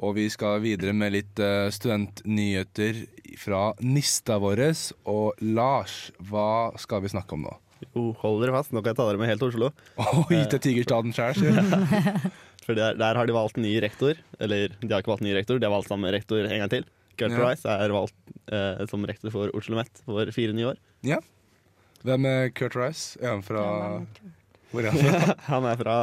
[0.02, 3.04] Og vi skal videre med litt eh, studentnyheter
[3.38, 4.64] fra nista vår.
[5.10, 7.54] Og Lars, hva skal vi snakke om nå?
[7.92, 9.70] Jo, hold dere fast, nå kan jeg ta dere med helt til Oslo.
[10.02, 11.62] Oi, til Tigerstaden sjøl, sier.
[12.66, 14.18] For der, der har de valgt ny rektor.
[14.42, 16.86] Eller de har ikke valgt ny rektor, de har valgt samme rektor en gang til.
[17.20, 17.42] Kurt Ja.
[17.44, 20.82] Rice er valgt eh, som rektor for Oslo Met for fire nye år.
[21.06, 21.20] Ja.
[22.06, 23.18] Hvem er Kurt Rice?
[23.22, 23.66] Er han fra
[24.72, 25.36] Hvor er han fra?
[25.52, 25.96] Han er fra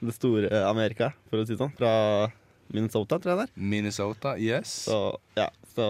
[0.00, 1.74] det store Amerika, for å si det sånn.
[1.76, 1.92] Fra
[2.74, 3.52] Minnesota, tror jeg det er.
[3.74, 4.72] Minnesota, yes.
[4.88, 4.98] Så,
[5.38, 5.86] ja, så,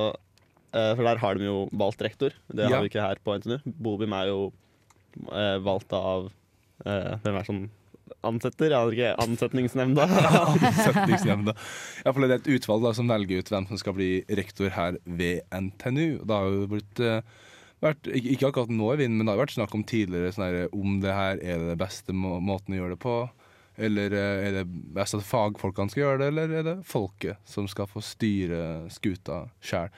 [0.73, 2.37] eh, for der har de jo valgt rektor.
[2.53, 2.77] Det Ja.
[2.77, 3.59] har vi ikke her på NTNU.
[3.67, 4.53] Bobim er jo
[5.33, 6.31] eh, valgt av
[6.85, 7.63] eh, Hvem er det som
[8.27, 8.71] ansetter?
[8.71, 9.15] Jeg aner ikke.
[9.25, 10.07] Ansetningsnemnda.
[10.87, 11.55] Setningsnemnda.
[12.05, 14.71] Ja, for det er et utvalg da, som velger ut hvem som skal bli rektor
[14.77, 16.21] her ved NTNU.
[16.21, 17.21] Og Det har jo blitt eh,
[17.85, 20.33] vært, ikke, ikke akkurat nå i vinden, men det har jo vært snakk om tidligere
[20.35, 23.17] sånn her, om det her er det beste må måten å gjøre det på.
[23.77, 27.69] Eller eh, er det best at fagfolkene skal gjøre det, eller er det folket som
[27.69, 28.61] skal få styre
[28.93, 29.91] skuta sjæl?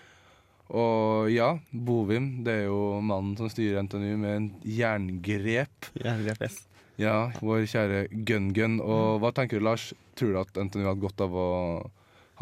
[0.68, 5.88] Og ja, Bovim, det er jo mannen som styrer NTNU med en jerngrep.
[5.96, 6.58] Jerngrep yes.
[7.00, 8.80] Ja, vår kjære Gun-Gun.
[8.82, 9.92] Og hva tenker du, Lars?
[10.18, 11.46] Tror du at NTNU hadde godt av å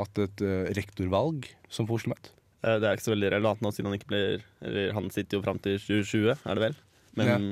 [0.00, 2.32] hatt et uh, rektorvalg som på Oslo Met?
[2.64, 5.38] Eh, Det er ikke så veldig relevant nå, siden han ikke blir Eller han sitter
[5.38, 6.78] jo fram til 2020, er det vel?
[7.16, 7.46] Men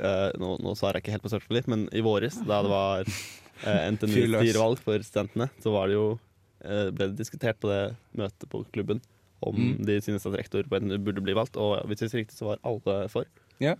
[0.00, 2.72] eh, nå, nå svarer jeg ikke helt på spørsmålet ditt, men i våres, da det
[2.72, 3.04] var
[3.66, 4.42] uh, NTNU Fyr løs.
[4.48, 7.82] styrevalg for studentene, så var det jo uh, ble det diskutert på det
[8.18, 9.00] møtet på klubben
[9.40, 9.76] om Mm.
[9.88, 12.50] de synes at rektor på NTNU burde bli valgt, og hvis jeg husker riktig, så
[12.50, 13.24] var alle for.
[13.64, 13.72] Ja.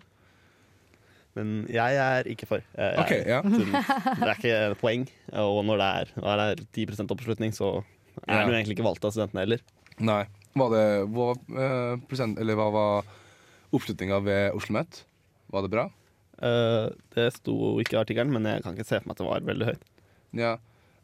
[1.37, 2.63] Men jeg er ikke for.
[2.75, 3.43] Jeg, okay, ja.
[3.45, 5.05] Det er ikke et poeng,
[5.37, 7.69] og når det er, når det er 10% oppslutning, så
[8.27, 8.47] er Ja.
[8.49, 9.61] jo egentlig ikke valgt av studentene heller.
[10.01, 10.25] Nei.
[10.59, 10.83] Var det,
[11.15, 13.13] hva, uh, prosent, eller hva var
[13.77, 15.05] oppslutninga ved Oslo Møtt?
[15.53, 15.85] Var det bra?
[16.41, 19.29] Eh, det sto ikke i artikkelen, men jeg kan ikke se for meg at det
[19.29, 19.87] var veldig høyt.
[20.41, 20.53] Ja.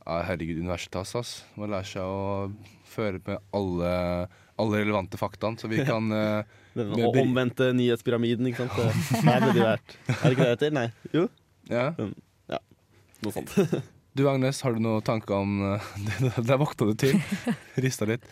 [0.07, 1.33] herregud, universitas, ass.
[1.59, 2.53] Må lære seg å
[2.87, 6.44] føre med alle, alle relevante faktaene, så vi kan eh,
[6.79, 8.79] Den omvendte nyhetspyramiden, ikke sant.
[8.79, 9.96] Det- burde det vært.
[10.09, 10.77] Er det ikke det heter?
[10.79, 10.87] Nei.
[11.12, 11.27] Jo,
[11.68, 11.90] Ja.
[12.49, 12.59] ja.
[13.25, 13.53] noe sånt.
[14.16, 16.33] Du Agnes, har du noen tanker om eh, det?
[16.46, 17.18] Der våkna du til.
[17.85, 18.25] Rista litt.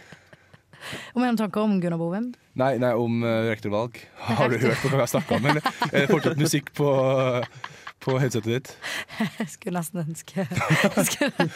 [1.15, 2.33] Om jeg noen tanker om Gunnar Bovim?
[2.61, 3.99] Nei, nei om uh, rektorvalg.
[4.29, 6.89] Har du hørt på hva har snakka om, eller er det fortsatt musikk på,
[8.05, 8.73] på headsetet ditt?
[9.41, 11.49] Jeg skulle nesten ønske jeg skulle,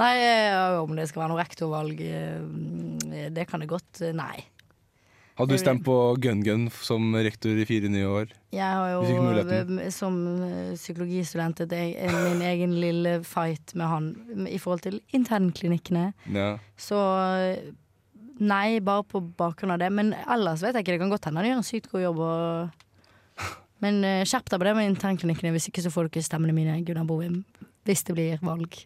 [0.00, 4.44] Nei, eh, om det skal være noe rektorvalg eh, Det kan det godt eh, Nei.
[5.36, 8.30] Hadde du stemt på Gun-Gun som rektor i fire nye år?
[8.56, 9.00] Jeg har jo
[9.42, 10.14] eh, som
[10.46, 14.06] eh, psykologistudent min egen lille fight med han
[14.48, 16.06] i forhold til internklinikkene.
[16.32, 16.54] Ja.
[16.80, 17.02] Så
[17.42, 17.68] eh,
[18.40, 19.90] nei, bare på bakgrunn av det.
[19.92, 20.96] Men ellers vet jeg ikke.
[20.96, 22.24] Det kan godt hende han gjør en sykt god jobb.
[22.26, 23.52] Og...
[23.84, 26.78] Men skjerp deg på det med internklinikkene, hvis ikke så får du ikke stemmene mine,
[26.86, 27.42] Gunnar Bovim.
[27.86, 28.80] Hvis det blir valg.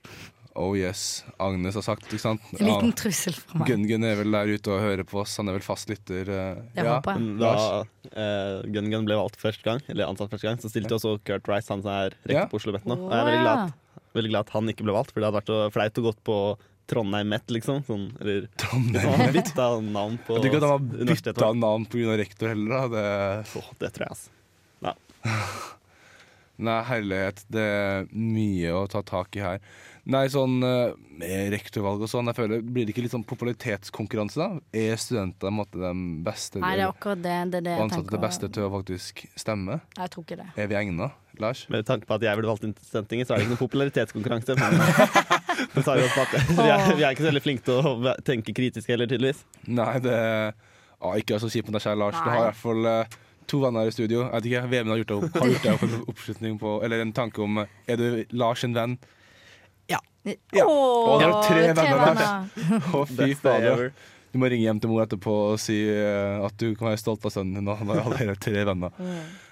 [0.59, 1.23] Oh yes.
[1.39, 2.43] Agnes har sagt, ikke sant?
[2.59, 3.69] En liten trussel fra meg.
[3.71, 5.37] Gun-Gun er vel der ute og hører på oss.
[5.39, 6.27] Han er vel fastlytter.
[6.27, 7.37] eh, Det håper jeg.
[7.39, 7.53] Da
[7.87, 11.47] uh, Gun Gun ble valgt første gang, eller ansatt første gang, så stilte også Kurt
[11.49, 12.49] Rice, han som er rektor Ja.
[12.51, 12.99] på Oslo Met nå.
[12.99, 13.73] Og jeg er veldig glad,
[14.19, 16.21] veldig glad at han ikke ble valgt, for det hadde vært så flaut å gått
[16.27, 16.37] på
[16.91, 17.83] Trondheim Met, liksom.
[17.87, 19.13] Sånn, eller Trondheim.
[19.15, 22.17] han bytta navn på Jeg tror ikke at han har bytta navn pga.
[22.21, 22.73] rektor heller.
[22.75, 22.89] Da.
[22.95, 24.31] Det, oh, det tror jeg, altså.
[24.89, 24.97] Ja.
[26.61, 27.45] Nei, herlighet.
[27.49, 29.63] Det er mye å ta tak i her.
[30.11, 34.41] Nei, sånn eh, med rektorvalg og sånn, jeg føler Blir det ikke litt sånn popularitetskonkurranse,
[34.41, 34.61] da?
[34.77, 35.93] Er studenter måtte de
[36.25, 37.37] beste Nei, det er akkurat det.
[37.53, 38.17] Det det jeg ansatte tenker.
[38.17, 39.81] det beste til å faktisk stemme?
[39.99, 40.49] Jeg tror ikke det.
[40.57, 41.67] Er vi egna, Lars?
[41.73, 43.65] Med tanke på at jeg ville valgt inn til Studentinget, så er det ikke noen
[43.67, 45.37] popularitetskonkurranse.
[45.75, 48.15] Det tar jo opp at vi, er, vi er ikke så veldig flinke til å
[48.27, 49.43] tenke kritisk heller, tydeligvis.
[49.69, 50.19] Nei, det
[51.01, 52.19] å, Ikke vær så kjip med deg selv, Lars.
[52.21, 53.19] Du har i hvert fall uh,
[53.51, 54.27] to venner i studio.
[54.27, 56.77] Jeg vet ikke, Vemund har gjort deg opp, har gjort deg opp en oppslutning på
[56.87, 58.97] Eller en tanke om eh, Er du Lars en venn?
[59.91, 59.99] Ja.
[60.29, 62.83] Åh, Og du har tre venner venner.
[62.95, 63.87] Å, fy fader.
[64.31, 67.25] Du må ringe hjem til mor etterpå og si uh, at du kan være stolt
[67.27, 67.71] av sønnen din.
[67.81, 68.93] Han har allerede tre venner.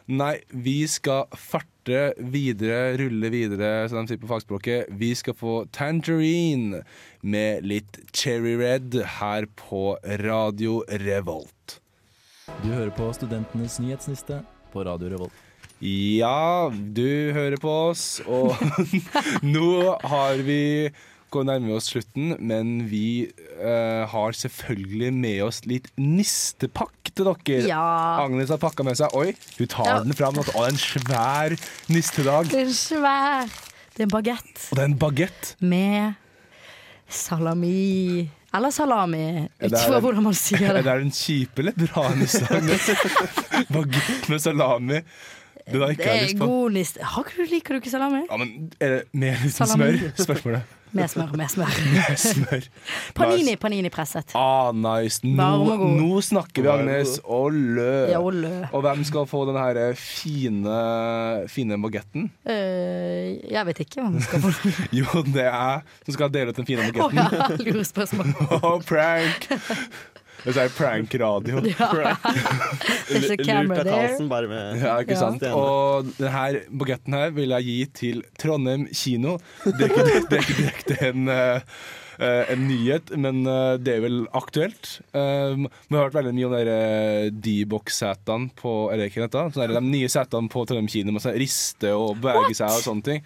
[0.09, 4.89] Nei, vi skal farte videre, rulle videre, som de sier på fagspråket.
[4.97, 6.81] Vi skal få Tangerine
[7.21, 11.77] med litt Cherry Red her på Radio Revolt.
[12.63, 14.41] Du hører på Studentenes nyhetsliste
[14.73, 15.45] på Radio Revolt.
[15.85, 18.57] Ja, du hører på oss, og
[19.45, 20.89] nå har vi
[21.35, 23.29] går nærme oss slutten, men vi
[23.61, 27.67] eh, har selvfølgelig med oss litt nistepakk til dere.
[27.69, 27.83] Ja.
[28.25, 29.99] Agnes har pakka med seg Oi, hun tar Ja.
[30.05, 30.39] den fram.
[30.39, 31.57] Å, det er en svær
[31.93, 32.51] nistedag.
[32.53, 33.49] Det er svær.
[33.97, 35.55] Det er en bagett Og det er en bagett.
[35.61, 36.15] med
[37.09, 38.29] salami.
[38.55, 39.25] Eller salami,
[39.61, 40.87] ut det fra hvordan man sier Er det.
[40.89, 42.71] er en kjipe eller bra nistedagen?
[43.77, 45.03] bagett med salami.
[45.69, 47.03] Det, Det er god niste.
[47.05, 48.23] Har liker du ikke salami?
[48.31, 49.99] Ja, men er det mer uten smør?
[50.17, 50.78] Spørsmålet.
[50.97, 51.75] Med smør, med smør.
[52.17, 52.67] Smør.
[53.19, 54.33] Panini, panini presset.
[54.39, 55.21] Ah, nice.
[55.27, 57.19] Nå, nå snakker vi, Agnes.
[57.25, 57.91] Og lø.
[58.13, 58.53] Ja, og lø.
[58.73, 60.79] Og hvem skal få den her fine,
[61.53, 62.31] fine bagetten?
[62.49, 64.55] Uh, jeg vet ikke hvem man skal få.
[64.63, 64.77] den.
[64.99, 68.33] Jo, det er jeg som skal dele ut den fine Å oh, ja, lurespørsmål.
[68.59, 69.51] Oh, prank!
[70.49, 71.63] Det er prank-radio.
[71.69, 71.93] Ja.
[73.09, 73.85] Lurt av.
[73.85, 75.21] Karlsen bare med Ja, ikke Ja.
[75.21, 75.45] sant?
[75.53, 79.39] Og denne bagetten her vil jeg gi til Trondheim kino.
[79.65, 81.33] Det er ikke, det er ikke direkte en,
[82.19, 84.97] Uh, eh, en nyhet, men uh, det er vel aktuelt.
[85.13, 90.51] Um, vi har hørt veldig mye om de D-box-setene på Eller sånne de nye setene
[90.51, 93.23] på Trondheim kino med sånn riste og bevege seg og sånne ting.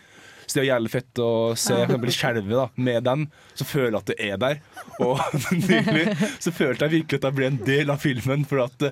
[0.52, 3.22] Så det er jævlig fett å se for eksempel skjelve da, med dem,
[3.56, 4.58] så føler jeg at det er der.
[5.00, 5.20] Og
[5.62, 6.02] nylig
[6.36, 8.90] så følte jeg virkelig at jeg ble en del av filmen, for at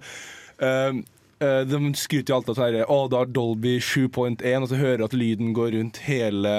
[0.65, 1.03] uh,
[1.41, 4.77] Uh, de skryter jo alltid av sånn her, Å, da har Dolby 7.1, og så
[4.77, 6.51] hører jeg at lyden går rundt hele,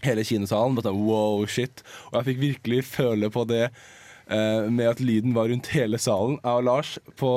[0.00, 0.78] hele kinosalen.
[0.78, 1.82] Bare sånn, wow, shit.
[2.08, 6.38] Og jeg fikk virkelig føle på det uh, med at lyden var rundt hele salen.
[6.40, 7.34] Jeg og Lars på,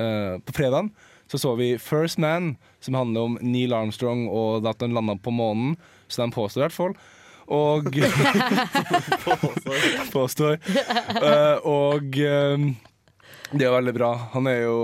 [0.00, 0.88] uh, på fredagen
[1.28, 5.32] så så vi First Man, som handler om Neil Armstrong og at han landa på
[5.34, 5.76] månen.
[6.08, 6.94] Så de påstår i hvert fall.
[7.48, 7.88] Og
[10.12, 10.58] Påstår.
[11.20, 12.68] Uh, og um,
[13.48, 14.10] det er veldig bra.
[14.34, 14.74] Han er jo,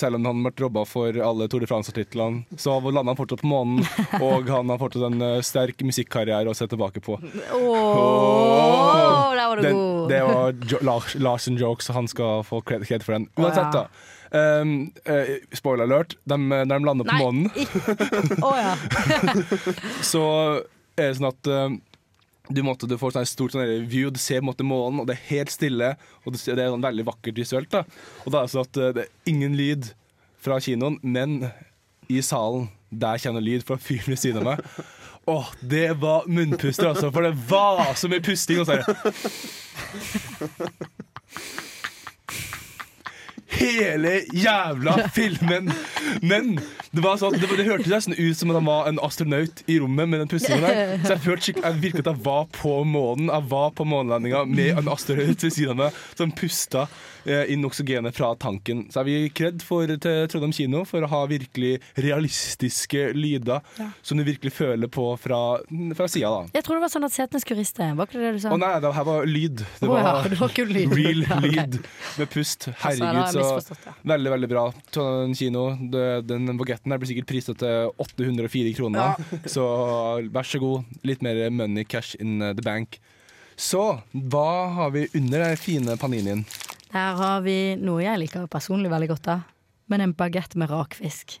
[0.00, 3.50] Selv om han ble robba for alle Tour de France-titlene, så landa han fortsatt på
[3.50, 3.84] månen.
[4.16, 7.18] Og han har fortsatt en eh, sterk musikkarriere å se tilbake på.
[7.20, 7.28] Åh,
[9.36, 10.08] der var du Den, god.
[10.08, 10.80] det var jo,
[11.26, 13.28] Larsen jokes, og han skal få kred for den.
[13.36, 13.84] Uansett, da.
[14.34, 16.16] Um, uh, spoiler alert.
[16.26, 17.50] De, når de lander på Nei, månen,
[18.42, 18.72] oh, ja.
[20.12, 20.24] så
[20.98, 21.76] er det sånn at um,
[22.50, 25.06] du, måtte, du får sånn stort sånn view, du ser på en måte månen, og
[25.08, 25.92] det er helt stille.
[26.24, 27.70] Og det, er sånn veldig vakkert visuelt.
[27.72, 27.84] da
[28.24, 29.92] Og da er det sånn at det er ingen lyd
[30.44, 31.46] fra kinoen, men
[32.12, 34.58] i salen der det lyd fra fyren ved siden av meg.
[35.26, 38.60] Åh, det var munnpuster, altså, for det var så mye pusting.
[38.60, 38.82] Og så
[43.54, 45.72] Hele jævla filmen!
[46.22, 46.54] Men
[46.94, 49.78] det var sånn, det, det hørtes nesten ut som om han var en astronaut i
[49.82, 50.94] rommet med den pustingen der.
[51.02, 53.32] Så jeg følte jeg virket at jeg var på månen.
[53.32, 56.86] Jeg var på månelandinga med en astronaut ved siden av meg som pusta
[57.26, 58.84] eh, inn oksygenet fra tanken.
[58.92, 63.64] Så er vi kred for, til Trondheim kino for å ha virkelig realistiske lyder
[64.02, 65.40] som du virkelig føler på fra,
[65.98, 66.54] fra sida, da.
[66.58, 67.90] Jeg tror det var sånn at setene skulle riste.
[67.98, 68.54] Var ikke det det du sa?
[68.54, 69.64] Å nei, det her var lyd.
[69.80, 70.96] Det ja, var det var lyd.
[71.00, 71.50] real Ja, okay.
[71.50, 71.78] lyd
[72.20, 72.68] med pust.
[72.68, 74.64] Altså, Herregud, så veldig, veldig bra.
[74.94, 79.24] Trondheim kino, det, den bagetten her blir sikkert prisa til 804 kroner.
[79.54, 79.64] Så
[80.34, 82.98] vær så god, litt mer money cash in the bank.
[83.56, 83.82] Så
[84.12, 86.42] hva har vi under den fine paninien?
[86.94, 89.48] Der har vi noe jeg liker personlig veldig godt av.
[89.90, 91.40] Men en bagett med rakfisk.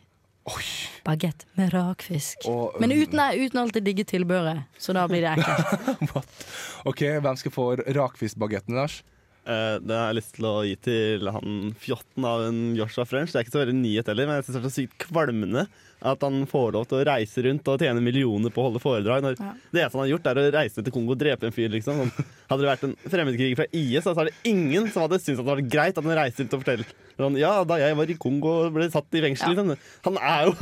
[0.50, 0.66] Oi!
[1.06, 2.42] Bagett med rakfisk.
[2.50, 6.34] Og, Men uten, uten alt det digge tilbøret, så da blir det ekkelt.
[6.90, 8.98] OK, hvem skal få rakfiskbagetten, Lars?
[9.44, 13.32] Uh, det har jeg lyst til å gi til han fjotten av en Joshua French.
[13.32, 15.66] Det er ikke så veldig nyhet heller, men jeg synes det er så sykt kvalmende
[16.04, 19.22] at han får lov til å reise rundt og tjene millioner på å holde foredrag.
[19.24, 19.52] Når Ja.
[19.72, 21.70] Det eneste han har gjort, er å reise til Kongo og drepe en fyr.
[21.72, 22.02] liksom.
[22.50, 25.46] Hadde det vært en fremmedkriger fra IS, så er det ingen som hadde syntes at
[25.46, 28.18] det var greit at han reiste rundt og forteller sånn, Ja, da jeg var i
[28.20, 29.74] Kongo og ble satt i fengsel, liksom.
[30.04, 30.54] Han er jo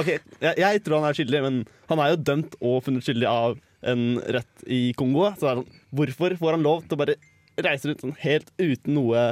[0.00, 0.08] OK,
[0.40, 3.58] jeg, jeg tror han er skyldig, men han er jo dømt og funnet skyldig av
[3.86, 5.28] en rett i Kongo.
[5.38, 7.14] Så er det sånn, hvorfor får han lov til å bare
[7.62, 9.22] reise rundt sånn helt uten noe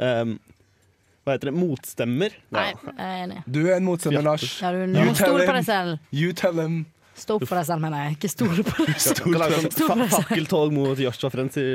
[0.00, 0.38] ehm,
[1.26, 1.56] Hva heter det?
[1.58, 2.34] Motstemmer?
[2.54, 3.40] Nei, jeg er enig.
[3.50, 4.44] Du er en motstemmer, Lars.
[4.62, 5.96] Ja, du, du må stole på deg selv.
[6.14, 6.84] You tell them.
[7.16, 8.14] Stå opp for deg selv, mener jeg.
[8.18, 10.12] Ikke stole på deg selv.
[10.12, 11.66] Fakkeltog mot Joshua French i,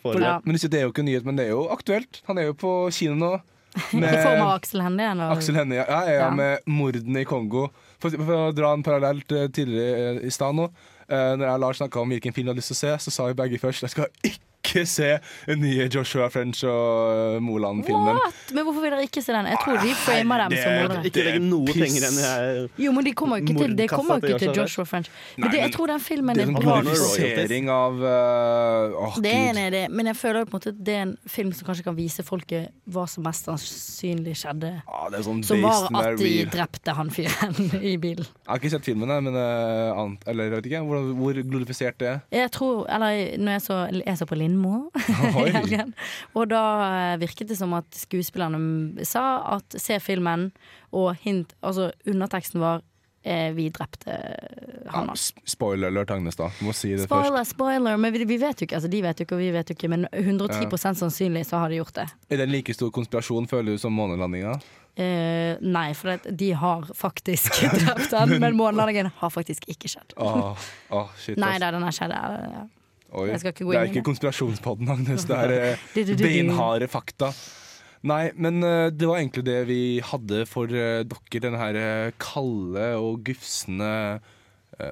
[0.00, 0.22] forrige.
[0.24, 0.38] Ja.
[0.46, 2.22] Men det er jo ikke nyhet, men det er jo aktuelt.
[2.30, 3.32] Han er jo på kino nå.
[3.76, 5.10] I form av Aksel Hennie.
[5.10, 5.34] eller?
[5.36, 6.30] Aksel Hennie, ja, ja, ja, Ja.
[6.32, 7.66] med mordene i Kongo.
[8.00, 10.70] For, for å dra en parallelt til tidligere i stad nå.
[11.06, 12.94] Uh, når jeg og Lars snakka om hvilken film jeg hadde lyst til å se,
[13.04, 14.45] så sa vi begge først jeg skal ikke
[14.86, 15.10] se
[15.46, 18.22] den nye Joshua French og eh, Moland-filmen.
[18.52, 19.50] Men hvorfor vil dere ikke se den?
[19.50, 21.04] Jeg tror de framer dem som mordere.
[21.10, 24.20] Ikke legge noe penger enn jeg Jo, men de kommer jo ikke til, det kommer
[24.20, 25.10] jo ikke til Joshua Joshua French.
[25.36, 26.80] Men det, jeg tror den filmen Det er en bra.
[26.82, 30.80] glorifisering av uh, Det er en idé, det, men jeg føler på en måte at
[30.86, 34.72] det er en film som kanskje kan vise folket hva som mest sannsynlig skjedde.
[34.86, 37.56] Ah, det er sånn Som var at de drepte han fyren
[37.92, 38.26] i bilen.
[38.26, 42.00] Jeg har ikke sett filmen, men uh, annet, eller jeg vet ikke hvor, hvor glorifisert
[42.02, 42.22] det er.
[42.34, 45.48] Jeg tror, eller når jeg så, jeg så på Lindmo Oi.
[45.48, 45.94] i helgen,
[46.34, 49.26] og da eh, virket det som at skuespillerne sa
[49.58, 50.50] at se filmen,
[50.96, 52.84] og hint, altså underteksten var
[53.26, 54.16] eh, vi drepte
[54.92, 55.10] han.
[55.10, 56.50] Ja, spoiler alert, Agnes, da.
[56.64, 57.10] Må si det først.
[57.10, 59.52] Spoiler, spoiler, men vi, vi vet jo ikke, altså de vet jo ikke, og vi
[59.54, 62.08] vet jo ikke, men 110% sannsynlig så har de gjort det.
[62.30, 64.56] Er det en like stor konspirasjon, føler du, som månelandinga?
[64.96, 68.32] Eh, nei, for det, de har faktisk drept han.
[68.40, 70.14] men månelandingen har faktisk ikke skjedd.
[70.16, 70.56] oh,
[70.88, 72.14] oh, shit, Nei da, den har skjedd.
[72.16, 72.64] ja.
[73.16, 73.30] Oi.
[73.32, 75.24] det er ikke konspirasjonspodden, Agnes.
[75.24, 77.30] Det er eh, beinharde fakta.
[78.06, 82.92] Nei, men eh, det var egentlig det vi hadde for eh, dere denne her kalde
[83.00, 84.20] og gufsende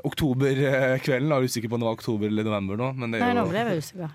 [0.09, 1.29] oktoberkvelden.
[1.29, 3.45] Jeg er usikker på om det var oktober eller november nå, men det Nei, nå
[3.51, 4.15] ble jeg usikker.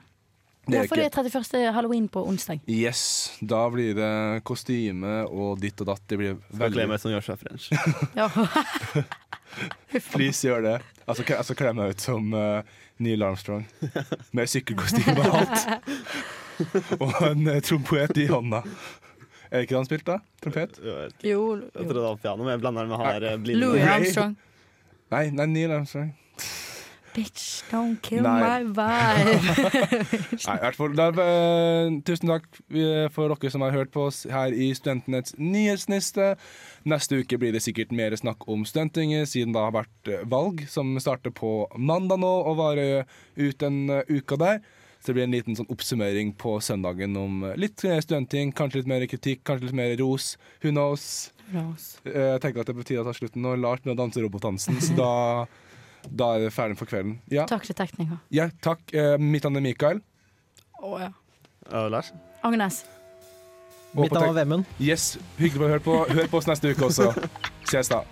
[0.72, 1.74] Det Ja, for det er 31.
[1.76, 2.62] halloween på onsdag.
[2.70, 3.02] Yes,
[3.42, 4.12] da blir det
[4.48, 6.04] kostyme og ditt og datt.
[6.10, 7.70] Det blir skal kle meg som Joshua French.
[8.16, 9.18] fransk?
[10.14, 10.76] Please gjør det.
[11.10, 12.62] Altså, altså kle meg ut som uh,
[13.02, 13.66] Neil Armstrong.
[14.38, 15.94] Med sykkelkostyme og alt.
[17.04, 18.62] og en uh, trompet i hånda.
[19.50, 20.38] Er det ikke det han spilte, da?
[20.44, 20.76] Trompet?
[20.86, 22.06] Jeg Jo, trodde det jo.
[22.06, 23.62] var piano, men jeg blander det med han der eh, blinde.
[23.64, 24.36] Louis Armstrong.
[25.10, 26.12] Nei, nei, Neil Armstrong.
[27.16, 28.40] Bitch, don't kill Nei.
[28.40, 29.36] my vibe.
[30.46, 34.06] Nei, i hvert fall da, eh, Tusen takk eh, for dere som har hørt på
[34.10, 36.36] oss her i Studentenets nyhetsniste.
[36.90, 40.62] Neste uke blir det sikkert mer snakk om Studentinget, siden det har vært eh, valg
[40.70, 43.08] som starter på mandag nå og varer
[43.40, 44.62] ut en eh, uke der.
[45.00, 48.82] Så det blir en liten sånn oppsummering på søndagen om eh, litt mer studenting, kanskje
[48.84, 50.34] litt mer kritikk, kanskje litt mer ros.
[50.62, 51.08] Who knows?
[51.50, 53.56] Eh, Jeg tenker at det er på tide å ta slutten nå.
[53.58, 55.12] Lars begynner å danse robotdansen, så da,
[56.12, 57.18] da er det ferdig for kvelden.
[57.32, 58.18] Ja, Takk til tekniker.
[58.32, 58.82] ja takk.
[58.94, 60.02] Eh, Mitt navn er Mikael.
[60.84, 61.10] Å ja.
[61.72, 62.14] Og Lars?
[62.44, 62.84] Agnes.
[63.94, 64.66] Mitt navn er Vemund.
[64.80, 65.98] Yes, hyggelig å høre på.
[66.10, 67.12] Hør på oss neste uke også.
[67.72, 68.04] Ses da.